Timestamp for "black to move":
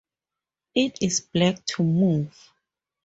1.21-2.35